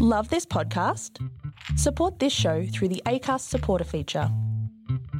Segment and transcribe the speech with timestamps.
[0.00, 1.22] Love this podcast?
[1.76, 4.28] Support this show through the ACAST supporter feature.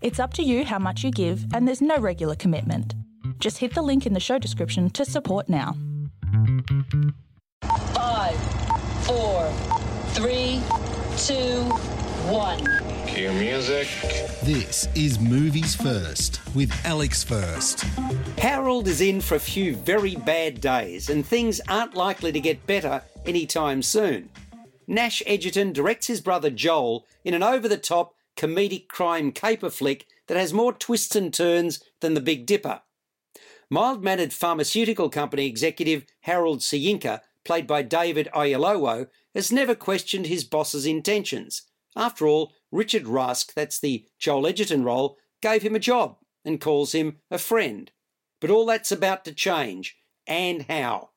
[0.00, 2.94] It's up to you how much you give, and there's no regular commitment.
[3.38, 5.76] Just hit the link in the show description to support now.
[7.94, 8.36] Five,
[9.04, 9.48] four,
[10.08, 10.60] three,
[11.16, 11.62] two,
[12.28, 12.66] one.
[13.06, 13.86] Cue music.
[14.42, 17.82] This is Movies First with Alex First.
[18.38, 22.66] Harold is in for a few very bad days, and things aren't likely to get
[22.66, 24.28] better anytime soon.
[24.86, 30.06] Nash Edgerton directs his brother Joel in an over the top comedic crime caper flick
[30.28, 32.82] that has more twists and turns than The Big Dipper.
[33.68, 40.44] Mild mannered pharmaceutical company executive Harold Soyinka, played by David Oyelowo, has never questioned his
[40.44, 41.62] boss's intentions.
[41.96, 46.92] After all, Richard Rusk, that's the Joel Edgerton role, gave him a job and calls
[46.92, 47.90] him a friend.
[48.40, 51.10] But all that's about to change, and how.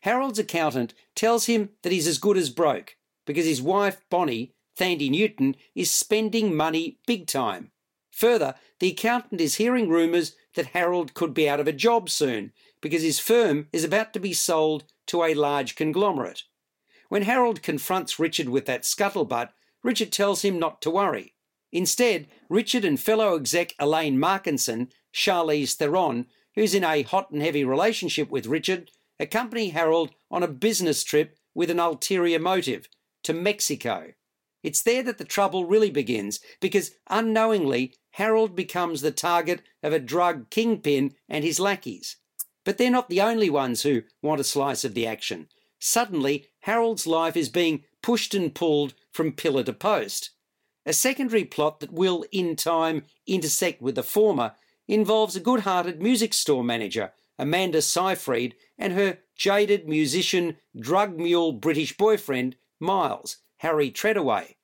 [0.00, 5.10] Harold's accountant tells him that he's as good as broke because his wife, Bonnie, Thandie
[5.10, 7.70] Newton, is spending money big time.
[8.10, 12.52] Further, the accountant is hearing rumours that Harold could be out of a job soon
[12.80, 16.44] because his firm is about to be sold to a large conglomerate.
[17.08, 19.50] When Harold confronts Richard with that scuttlebutt,
[19.82, 21.34] Richard tells him not to worry.
[21.72, 27.64] Instead, Richard and fellow exec Elaine Markinson, Charlize Theron, who's in a hot and heavy
[27.64, 32.88] relationship with Richard, accompany Harold on a business trip with an ulterior motive
[33.22, 34.14] to Mexico.
[34.62, 40.00] It's there that the trouble really begins because unknowingly Harold becomes the target of a
[40.00, 42.16] drug kingpin and his lackeys.
[42.64, 45.48] But they're not the only ones who want a slice of the action.
[45.78, 50.30] Suddenly, Harold's life is being pushed and pulled from pillar to post.
[50.84, 54.52] A secondary plot that will, in time, intersect with the former
[54.88, 61.52] involves a good hearted music store manager, Amanda Seyfried, and her jaded musician, drug mule
[61.52, 64.56] British boyfriend, Miles, Harry Treadaway.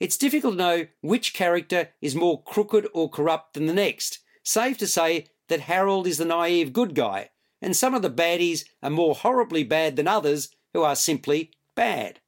[0.00, 4.18] It's difficult to know which character is more crooked or corrupt than the next.
[4.42, 7.30] Safe to say that Harold is the naive good guy,
[7.62, 12.18] and some of the baddies are more horribly bad than others who are simply bad.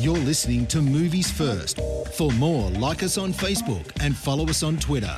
[0.00, 1.80] You're listening to Movies First.
[2.14, 5.16] For more, like us on Facebook and follow us on Twitter.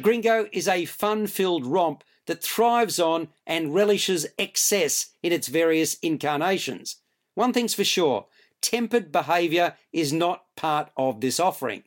[0.00, 5.94] Gringo is a fun filled romp that thrives on and relishes excess in its various
[6.00, 6.96] incarnations.
[7.34, 8.26] One thing's for sure
[8.60, 11.82] tempered behaviour is not part of this offering.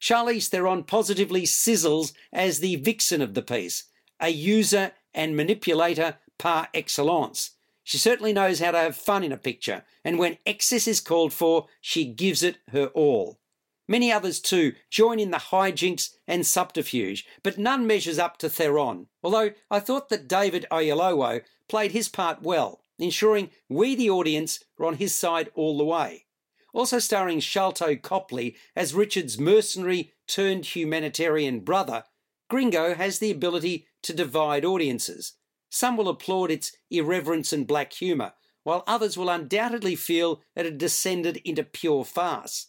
[0.00, 3.84] Charlize Theron positively sizzles as the vixen of the piece,
[4.20, 7.50] a user and manipulator par excellence.
[7.84, 11.32] She certainly knows how to have fun in a picture, and when excess is called
[11.32, 13.40] for, she gives it her all.
[13.88, 19.08] Many others, too, join in the hijinks and subterfuge, but none measures up to Theron,
[19.22, 24.86] although I thought that David Oyelowo played his part well, ensuring we, the audience, are
[24.86, 26.26] on his side all the way.
[26.72, 32.04] Also starring Sharlto Copley as Richard's mercenary turned humanitarian brother,
[32.48, 35.34] Gringo has the ability to divide audiences.
[35.70, 40.78] Some will applaud its irreverence and black humour, while others will undoubtedly feel that it
[40.78, 42.68] descended into pure farce.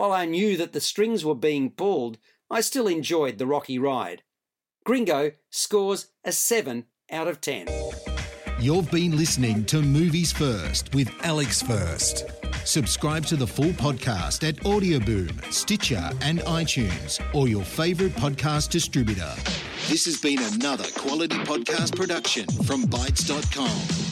[0.00, 2.16] While I knew that the strings were being pulled,
[2.48, 4.22] I still enjoyed the rocky ride.
[4.82, 7.68] Gringo scores a 7 out of 10.
[8.58, 12.24] You've been listening to Movies First with Alex First.
[12.64, 19.34] Subscribe to the full podcast at Audioboom, Stitcher, and iTunes, or your favourite podcast distributor.
[19.90, 24.09] This has been another quality podcast production from Bytes.com.